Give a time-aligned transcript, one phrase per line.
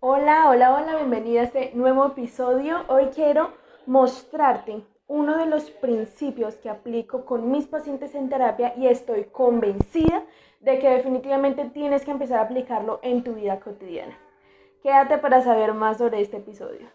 [0.00, 2.84] Hola, hola, hola, bienvenida a este nuevo episodio.
[2.86, 3.50] Hoy quiero
[3.84, 10.22] mostrarte uno de los principios que aplico con mis pacientes en terapia y estoy convencida
[10.60, 14.16] de que definitivamente tienes que empezar a aplicarlo en tu vida cotidiana.
[14.84, 16.86] Quédate para saber más sobre este episodio.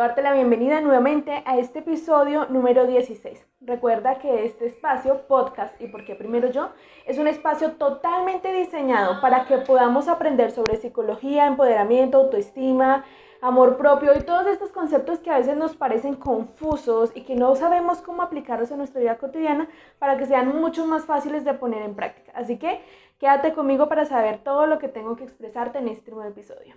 [0.00, 3.46] Darte la bienvenida nuevamente a este episodio número 16.
[3.60, 6.70] Recuerda que este espacio, podcast y porque primero yo,
[7.04, 13.04] es un espacio totalmente diseñado para que podamos aprender sobre psicología, empoderamiento, autoestima,
[13.42, 17.54] amor propio y todos estos conceptos que a veces nos parecen confusos y que no
[17.54, 21.82] sabemos cómo aplicarlos en nuestra vida cotidiana para que sean mucho más fáciles de poner
[21.82, 22.32] en práctica.
[22.34, 22.80] Así que
[23.18, 26.74] quédate conmigo para saber todo lo que tengo que expresarte en este nuevo episodio.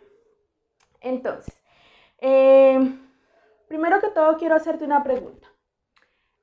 [0.99, 1.63] Entonces,
[2.19, 2.97] eh,
[3.73, 5.47] primero que todo quiero hacerte una pregunta.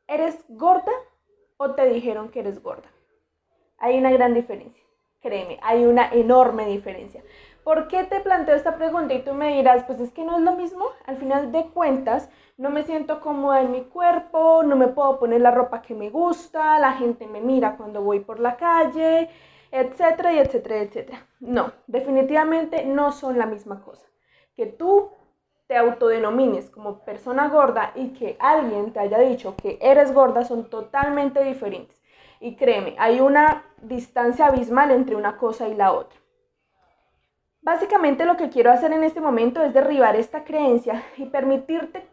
[0.09, 0.91] ¿Eres gorda
[1.59, 2.91] o te dijeron que eres gorda?
[3.79, 4.82] Hay una gran diferencia.
[5.21, 7.23] Créeme, hay una enorme diferencia.
[7.63, 9.15] ¿Por qué te planteo esta pregunta?
[9.15, 10.87] Y tú me dirás, pues es que no es lo mismo.
[11.07, 15.40] Al final de cuentas, no me siento cómoda en mi cuerpo, no me puedo poner
[15.40, 19.30] la ropa que me gusta, la gente me mira cuando voy por la calle,
[19.71, 21.29] etcétera, etcétera, etcétera.
[21.38, 24.09] No, definitivamente no son la misma cosa.
[24.57, 25.12] Que tú
[25.71, 30.68] te autodenomines como persona gorda y que alguien te haya dicho que eres gorda son
[30.68, 31.96] totalmente diferentes.
[32.40, 36.18] Y créeme, hay una distancia abismal entre una cosa y la otra.
[37.62, 42.05] Básicamente lo que quiero hacer en este momento es derribar esta creencia y permitirte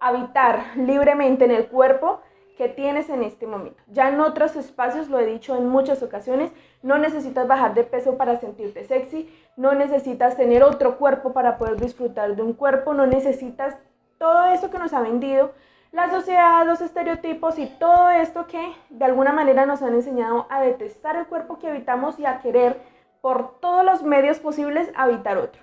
[0.00, 2.20] habitar libremente en el cuerpo
[2.58, 3.80] que tienes en este momento.
[3.86, 6.50] Ya en otros espacios, lo he dicho en muchas ocasiones,
[6.82, 11.80] no necesitas bajar de peso para sentirte sexy, no necesitas tener otro cuerpo para poder
[11.80, 13.78] disfrutar de un cuerpo, no necesitas
[14.18, 15.52] todo eso que nos ha vendido
[15.92, 20.60] la sociedad, los estereotipos y todo esto que de alguna manera nos han enseñado a
[20.60, 22.80] detestar el cuerpo que habitamos y a querer
[23.20, 25.62] por todos los medios posibles habitar otro.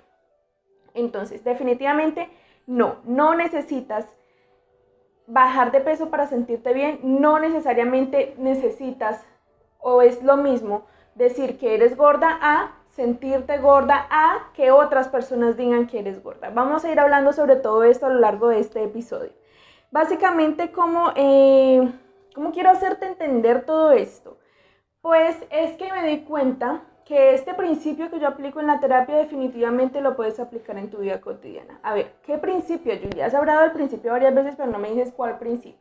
[0.94, 2.30] Entonces, definitivamente
[2.66, 4.06] no, no necesitas
[5.26, 9.24] bajar de peso para sentirte bien, no necesariamente necesitas
[9.78, 15.56] o es lo mismo decir que eres gorda a sentirte gorda a que otras personas
[15.56, 16.50] digan que eres gorda.
[16.50, 19.32] Vamos a ir hablando sobre todo esto a lo largo de este episodio.
[19.90, 21.92] Básicamente, ¿cómo, eh,
[22.34, 24.38] ¿cómo quiero hacerte entender todo esto?
[25.00, 29.14] Pues es que me di cuenta que este principio que yo aplico en la terapia
[29.14, 31.78] definitivamente lo puedes aplicar en tu vida cotidiana.
[31.84, 33.26] A ver, ¿qué principio, Julia?
[33.26, 35.80] Has hablado del principio varias veces, pero no me dices cuál principio.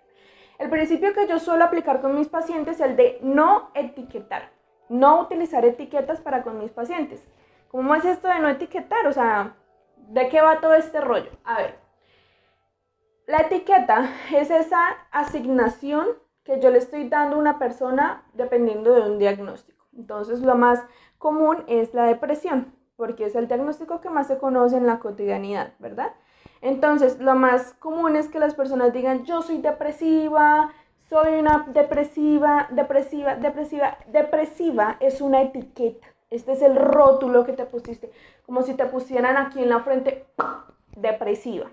[0.59, 4.51] El principio que yo suelo aplicar con mis pacientes es el de no etiquetar,
[4.87, 7.25] no utilizar etiquetas para con mis pacientes.
[7.69, 9.07] ¿Cómo es esto de no etiquetar?
[9.07, 9.55] O sea,
[9.97, 11.31] ¿de qué va todo este rollo?
[11.43, 11.79] A ver,
[13.25, 16.07] la etiqueta es esa asignación
[16.43, 19.75] que yo le estoy dando a una persona dependiendo de un diagnóstico.
[19.97, 20.83] Entonces, lo más
[21.17, 25.73] común es la depresión, porque es el diagnóstico que más se conoce en la cotidianidad,
[25.79, 26.13] ¿verdad?
[26.61, 30.71] Entonces, lo más común es que las personas digan, yo soy depresiva,
[31.09, 33.97] soy una depresiva, depresiva, depresiva.
[34.07, 36.07] Depresiva es una etiqueta.
[36.31, 38.11] Este es el rótulo que te pusiste,
[38.45, 40.25] como si te pusieran aquí en la frente,
[40.95, 41.69] depresiva.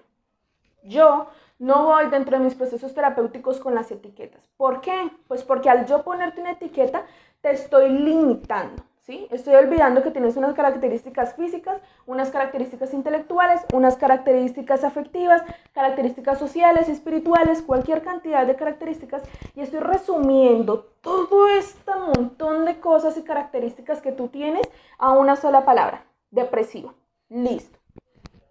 [0.85, 1.29] Yo
[1.59, 4.47] no voy dentro de mis procesos terapéuticos con las etiquetas.
[4.57, 5.11] ¿Por qué?
[5.29, 7.07] Pues porque al yo ponerte una etiqueta,
[7.41, 8.83] te estoy limitando.
[9.03, 9.27] ¿Sí?
[9.33, 15.43] Estoy olvidando que tienes unas características físicas, unas características intelectuales, unas características afectivas,
[15.73, 19.25] características sociales, espirituales, cualquier cantidad de características
[19.57, 24.69] y estoy resumiendo todo este montón de cosas y características que tú tienes
[24.99, 26.95] a una sola palabra, depresivo.
[27.29, 27.81] Listo.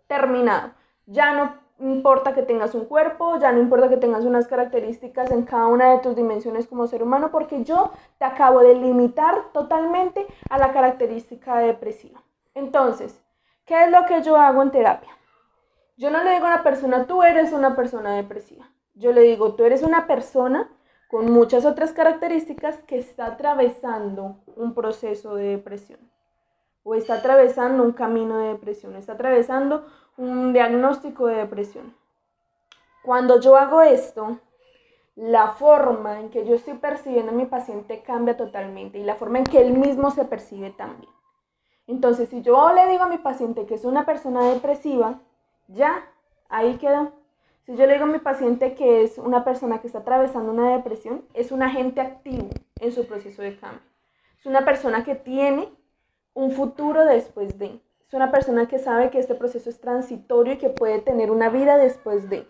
[0.08, 0.72] Terminado.
[1.06, 5.44] Ya no importa que tengas un cuerpo, ya no importa que tengas unas características en
[5.44, 10.28] cada una de tus dimensiones como ser humano, porque yo te acabo de limitar totalmente
[10.50, 12.24] a la característica depresiva.
[12.54, 13.24] Entonces,
[13.66, 15.10] ¿qué es lo que yo hago en terapia?
[15.98, 18.70] Yo no le digo a una persona, tú eres una persona depresiva.
[18.94, 20.70] Yo le digo, tú eres una persona
[21.08, 26.11] con muchas otras características que está atravesando un proceso de depresión
[26.84, 29.86] o está atravesando un camino de depresión, está atravesando
[30.18, 31.96] un diagnóstico de depresión.
[33.04, 34.40] Cuando yo hago esto,
[35.16, 39.40] la forma en que yo estoy percibiendo a mi paciente cambia totalmente y la forma
[39.40, 41.12] en que él mismo se percibe también.
[41.88, 45.20] Entonces, si yo le digo a mi paciente que es una persona depresiva,
[45.68, 46.08] ya,
[46.50, 47.12] ahí quedó.
[47.66, 50.72] Si yo le digo a mi paciente que es una persona que está atravesando una
[50.72, 52.50] depresión, es un agente activo
[52.80, 53.82] en su proceso de cambio.
[54.40, 55.72] Es una persona que tiene
[56.34, 57.80] un futuro después de.
[58.08, 61.50] Es una persona que sabe que este proceso es transitorio y que puede tener una
[61.50, 62.48] vida después de.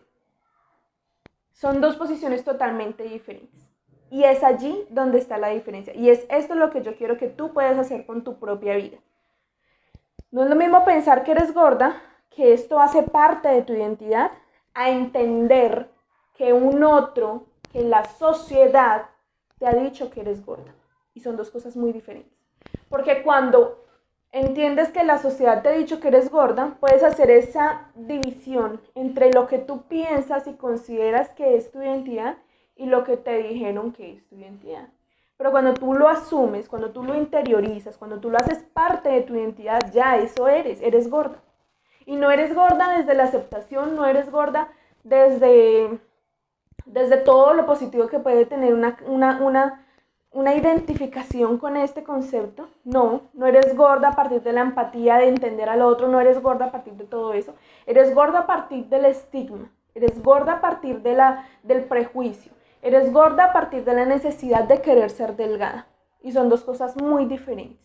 [1.51, 3.67] Son dos posiciones totalmente diferentes.
[4.09, 5.93] Y es allí donde está la diferencia.
[5.95, 8.97] Y es esto lo que yo quiero que tú puedas hacer con tu propia vida.
[10.31, 14.31] No es lo mismo pensar que eres gorda, que esto hace parte de tu identidad,
[14.73, 15.89] a entender
[16.33, 19.05] que un otro, que la sociedad
[19.59, 20.73] te ha dicho que eres gorda.
[21.13, 22.40] Y son dos cosas muy diferentes.
[22.89, 23.85] Porque cuando
[24.31, 29.31] entiendes que la sociedad te ha dicho que eres gorda, puedes hacer esa división entre
[29.31, 32.37] lo que tú piensas y consideras que es tu identidad
[32.75, 34.87] y lo que te dijeron que es tu identidad.
[35.37, 39.21] Pero cuando tú lo asumes, cuando tú lo interiorizas, cuando tú lo haces parte de
[39.21, 41.39] tu identidad, ya eso eres, eres gorda.
[42.05, 44.69] Y no eres gorda desde la aceptación, no eres gorda
[45.03, 45.99] desde,
[46.85, 49.80] desde todo lo positivo que puede tener una, una, una
[50.31, 52.69] una identificación con este concepto.
[52.83, 56.41] No, no eres gorda a partir de la empatía, de entender al otro, no eres
[56.41, 57.53] gorda a partir de todo eso.
[57.85, 62.51] Eres gorda a partir del estigma, eres gorda a partir de la, del prejuicio,
[62.81, 65.87] eres gorda a partir de la necesidad de querer ser delgada.
[66.21, 67.79] Y son dos cosas muy diferentes.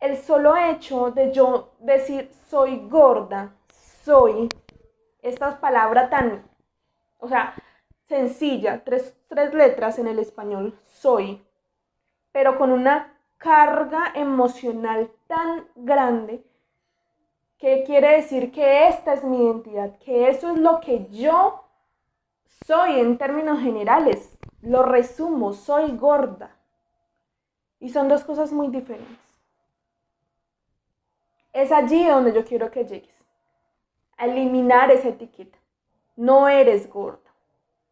[0.00, 3.54] El solo hecho de yo decir soy gorda,
[4.04, 4.48] soy,
[5.20, 6.46] estas palabras tan,
[7.18, 7.54] o sea,
[8.08, 11.42] sencilla, tres, tres letras en el español, soy,
[12.32, 16.44] pero con una carga emocional tan grande
[17.58, 21.64] que quiere decir que esta es mi identidad, que eso es lo que yo
[22.66, 24.36] soy en términos generales.
[24.62, 26.56] Lo resumo, soy gorda.
[27.78, 29.16] Y son dos cosas muy diferentes.
[31.52, 33.14] Es allí donde yo quiero que llegues.
[34.18, 35.58] Eliminar esa etiqueta.
[36.16, 37.25] No eres gorda.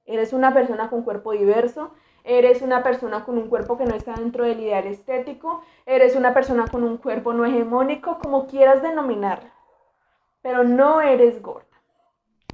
[0.07, 1.93] Eres una persona con cuerpo diverso,
[2.25, 6.35] eres una persona con un cuerpo que no está dentro del ideal estético, eres una
[6.35, 9.51] persona con un cuerpo no hegemónico, como quieras denominarlo,
[10.43, 11.67] pero no eres gorda.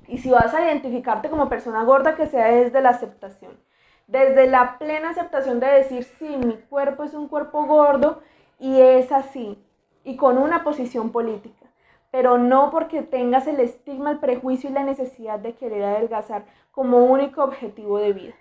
[0.07, 3.59] Y si vas a identificarte como persona gorda, que sea desde la aceptación,
[4.07, 8.21] desde la plena aceptación de decir, sí, mi cuerpo es un cuerpo gordo
[8.59, 9.63] y es así,
[10.03, 11.60] y con una posición política
[12.11, 17.05] pero no porque tengas el estigma, el prejuicio y la necesidad de querer adelgazar como
[17.05, 18.35] único objetivo de vida.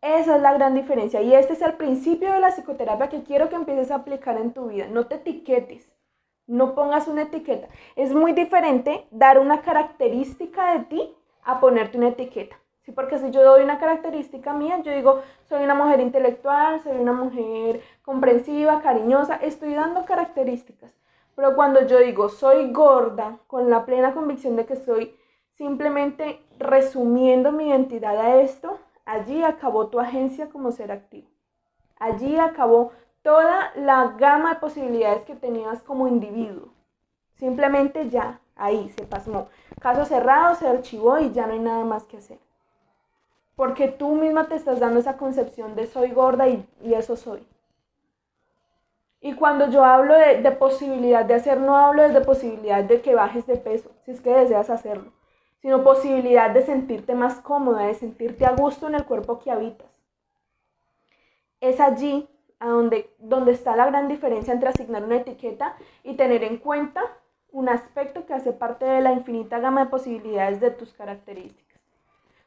[0.00, 3.48] Esa es la gran diferencia y este es el principio de la psicoterapia que quiero
[3.48, 4.86] que empieces a aplicar en tu vida.
[4.86, 5.90] No te etiquetes,
[6.46, 7.68] no pongas una etiqueta.
[7.96, 12.56] Es muy diferente dar una característica de ti a ponerte una etiqueta.
[12.82, 16.98] Sí, porque si yo doy una característica mía, yo digo, soy una mujer intelectual, soy
[16.98, 20.92] una mujer comprensiva, cariñosa, estoy dando características.
[21.36, 25.16] Pero cuando yo digo soy gorda, con la plena convicción de que estoy
[25.54, 31.28] simplemente resumiendo mi identidad a esto, allí acabó tu agencia como ser activo.
[31.98, 32.92] Allí acabó
[33.22, 36.68] toda la gama de posibilidades que tenías como individuo.
[37.36, 39.48] Simplemente ya, ahí se pasmó.
[39.80, 42.38] Caso cerrado, se archivó y ya no hay nada más que hacer.
[43.56, 47.46] Porque tú misma te estás dando esa concepción de soy gorda y, y eso soy.
[49.24, 53.46] Y cuando yo hablo de, posibilidad de hacer, no hablo de posibilidad de que bajes
[53.46, 55.14] de peso, si es que deseas hacerlo,
[55.62, 59.88] sino posibilidad de sentirte más cómoda, de sentirte a gusto en el cuerpo que habitas.
[61.62, 62.28] Es allí
[62.58, 67.00] a donde, donde está la gran diferencia entre asignar una etiqueta y tener en cuenta
[67.50, 71.80] un aspecto que hace parte de la infinita gama de posibilidades de tus características.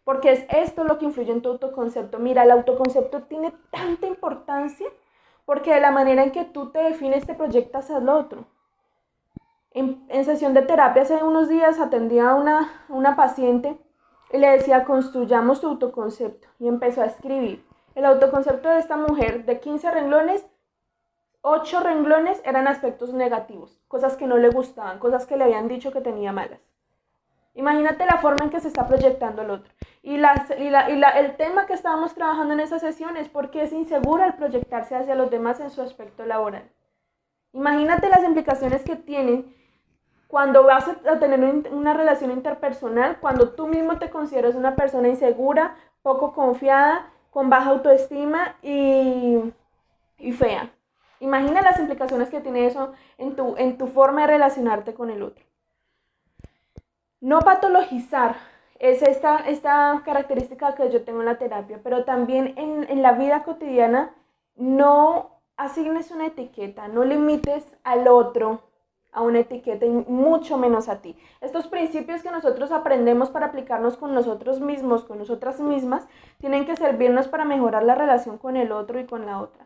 [0.03, 2.19] Porque es esto lo que influye en tu autoconcepto.
[2.19, 4.85] Mira, el autoconcepto tiene tanta importancia
[5.47, 8.47] porque de la manera en que tú te defines te proyectas al otro.
[9.71, 13.79] En, sesión de terapia hace unos días atendía a una, una paciente
[14.33, 16.49] y le decía, construyamos tu autoconcepto.
[16.59, 17.65] Y empezó a escribir.
[17.95, 20.45] El autoconcepto de esta mujer, de 15 renglones,
[21.43, 25.93] 8 renglones eran aspectos negativos, cosas que no le gustaban, cosas que le habían dicho
[25.93, 26.59] que tenía malas.
[27.57, 29.73] Imagínate la forma en que se está proyectando el otro.
[30.03, 34.95] Y, el tema que estábamos trabajando en esa sesión es porque es insegura al proyectarse
[34.95, 36.69] hacia los demás en su aspecto laboral.
[37.53, 39.55] Imagínate las implicaciones que tienen
[40.27, 45.75] cuando vas a tener una relación interpersonal, cuando tú mismo te consideras una persona insegura,
[46.03, 49.51] poco confiada, con baja autoestima y,
[50.37, 50.69] fea.
[51.19, 55.23] Imagina las implicaciones que tiene eso en tu, en tu forma de relacionarte con el
[55.23, 55.43] otro.
[57.19, 58.35] No patologizar
[58.79, 63.13] es esta, esta característica que yo tengo en la terapia, pero también en, en la
[63.13, 64.13] vida cotidiana
[64.55, 68.61] no asignes una etiqueta, no limites al otro
[69.11, 71.17] a una etiqueta y mucho menos a ti.
[71.41, 76.07] Estos principios que nosotros aprendemos para aplicarnos con nosotros mismos, con nosotras mismas,
[76.39, 79.65] tienen que servirnos para mejorar la relación con el otro y con la otra.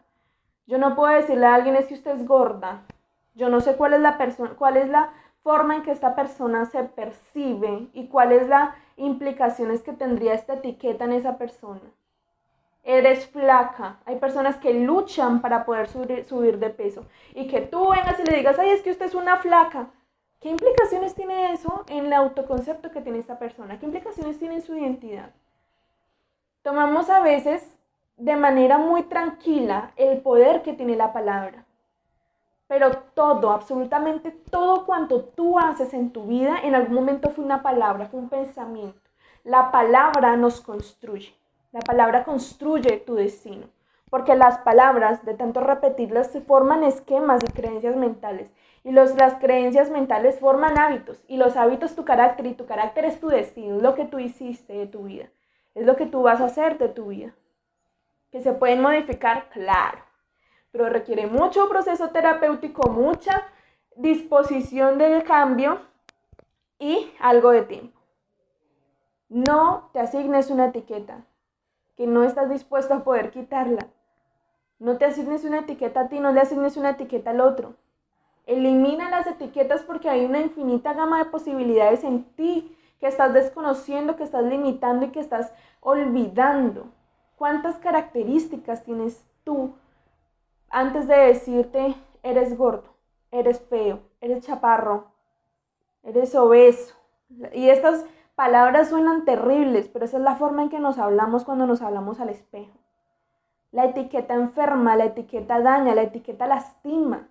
[0.68, 2.84] Yo no puedo decirle a alguien es que usted es gorda.
[3.36, 5.12] Yo no sé cuál es la persona, cuál es la
[5.44, 11.06] forma en que esta persona se percibe y cuáles las implicaciones que tendría esta etiqueta
[11.06, 11.82] en esa persona.
[12.84, 14.00] Eres flaca.
[14.06, 17.06] Hay personas que luchan para poder subir, subir de peso.
[17.36, 19.88] Y que tú vengas y le digas, ay, es que usted es una flaca.
[20.40, 23.80] ¿Qué implicaciones tiene eso en el autoconcepto que tiene esta persona?
[23.80, 25.30] ¿Qué implicaciones tiene en su identidad?
[26.64, 27.78] Tomamos a veces
[28.18, 31.66] de manera muy tranquila el poder que tiene la palabra.
[32.72, 37.62] Pero todo, absolutamente todo cuanto tú haces en tu vida, en algún momento fue una
[37.62, 38.98] palabra, fue un pensamiento.
[39.44, 41.36] La palabra nos construye.
[41.74, 43.68] La palabra construye tu destino.
[44.10, 48.50] Porque las palabras, de tanto repetirlas, se forman esquemas y creencias mentales.
[48.86, 51.26] Y los, las creencias mentales forman hábitos.
[51.28, 52.46] Y los hábitos tu carácter.
[52.46, 53.76] Y tu carácter es tu destino.
[53.76, 55.26] Es lo que tú hiciste de tu vida.
[55.76, 57.36] Es lo que tú vas a hacer de tu vida.
[58.32, 60.11] Que se pueden modificar, claro.
[60.72, 63.44] Pero requiere mucho proceso terapéutico, mucha
[63.96, 65.82] disposición de cambio
[66.80, 68.00] y algo de tiempo.
[69.30, 71.26] No te asignes una etiqueta
[71.96, 73.88] que no estás dispuesto a poder quitarla.
[74.80, 77.76] No te asignes una etiqueta a ti, no le asignes una etiqueta al otro.
[78.48, 84.16] Elimina las etiquetas porque hay una infinita gama de posibilidades en ti que estás desconociendo,
[84.16, 86.88] que estás limitando y que estás olvidando.
[87.38, 89.76] ¿Cuántas características tienes tú
[90.72, 92.96] antes de decirte eres gordo,
[93.30, 95.12] eres feo, eres chaparro,
[96.04, 96.96] eres obeso?
[97.54, 101.68] Y estas palabras suenan terribles, pero esa es la forma en que nos hablamos cuando
[101.68, 102.78] nos hablamos al espejo.
[103.72, 107.30] La etiqueta enferma, la etiqueta daña, la etiqueta lastima.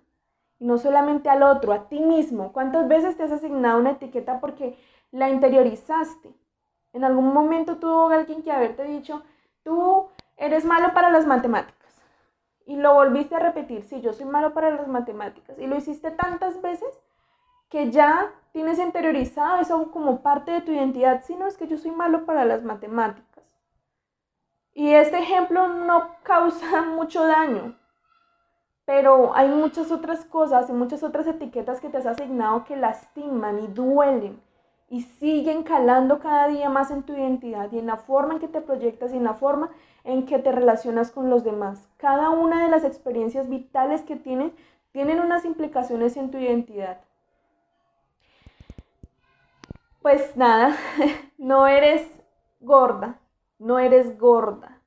[0.57, 2.51] Y no solamente al otro, a ti mismo.
[2.51, 4.77] ¿Cuántas veces te has asignado una etiqueta porque
[5.11, 6.33] la interiorizaste?
[6.93, 9.23] En algún momento tuvo alguien que haberte dicho,
[9.63, 10.07] tú
[10.37, 11.80] eres malo para las matemáticas.
[12.65, 15.57] Y lo volviste a repetir, sí, yo soy malo para las matemáticas.
[15.57, 16.89] Y lo hiciste tantas veces
[17.69, 21.23] que ya tienes interiorizado eso como parte de tu identidad.
[21.23, 23.31] Si no, es que yo soy malo para las matemáticas.
[24.73, 27.77] Y este ejemplo no causa mucho daño,
[28.85, 33.59] pero hay muchas otras cosas y muchas otras etiquetas que te has asignado que lastiman
[33.59, 34.41] y duelen
[34.91, 38.49] y siguen calando cada día más en tu identidad y en la forma en que
[38.49, 39.69] te proyectas y en la forma
[40.03, 41.87] en que te relacionas con los demás.
[41.95, 44.51] Cada una de las experiencias vitales que tienes
[44.91, 46.99] tienen unas implicaciones en tu identidad.
[50.01, 50.75] Pues nada,
[51.37, 52.05] no eres
[52.59, 53.15] gorda,
[53.59, 54.81] no eres gorda.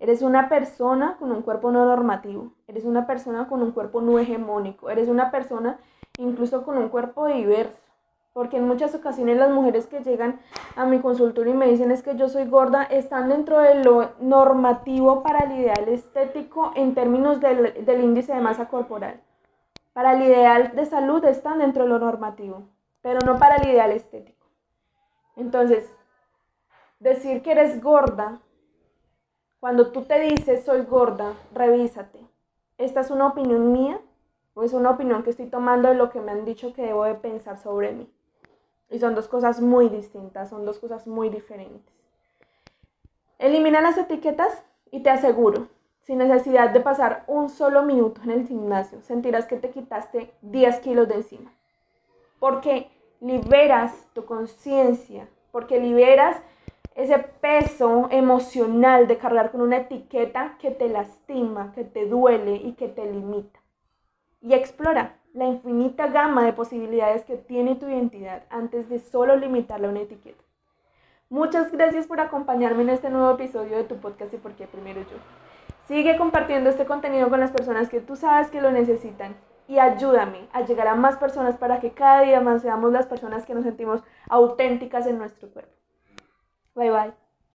[0.00, 2.54] Eres una persona con un cuerpo no normativo.
[2.66, 4.90] Eres una persona con un cuerpo no hegemónico.
[4.90, 5.78] Eres una persona
[6.18, 7.87] incluso con un cuerpo diverso.
[8.32, 10.40] Porque en muchas ocasiones las mujeres que llegan
[10.76, 14.10] a mi consultorio y me dicen es que yo soy gorda, están dentro de lo
[14.20, 19.20] normativo para el ideal estético en términos del, del índice de masa corporal.
[19.92, 22.62] Para el ideal de salud están dentro de lo normativo,
[23.00, 24.46] pero no para el ideal estético.
[25.34, 25.92] Entonces,
[27.00, 28.40] decir que eres gorda,
[29.60, 32.20] cuando tú te dices soy gorda, revísate.
[32.76, 34.00] ¿Esta es una opinión mía
[34.54, 37.04] o es una opinión que estoy tomando de lo que me han dicho que debo
[37.04, 38.08] de pensar sobre mí?
[38.90, 41.94] Y son dos cosas muy distintas, son dos cosas muy diferentes.
[43.38, 45.68] Elimina las etiquetas y te aseguro,
[46.02, 50.80] sin necesidad de pasar un solo minuto en el gimnasio, sentirás que te quitaste 10
[50.80, 51.52] kilos de encima.
[52.40, 52.90] Porque
[53.20, 56.40] liberas tu conciencia, porque liberas
[56.94, 62.72] ese peso emocional de cargar con una etiqueta que te lastima, que te duele y
[62.72, 63.60] que te limita.
[64.40, 69.88] Y explora la infinita gama de posibilidades que tiene tu identidad antes de solo limitarla
[69.88, 70.42] a una etiqueta.
[71.30, 75.00] Muchas gracias por acompañarme en este nuevo episodio de tu podcast y por qué primero
[75.02, 75.16] yo.
[75.86, 80.48] Sigue compartiendo este contenido con las personas que tú sabes que lo necesitan y ayúdame
[80.52, 83.64] a llegar a más personas para que cada día más seamos las personas que nos
[83.64, 85.72] sentimos auténticas en nuestro cuerpo.
[86.74, 87.27] Bye bye.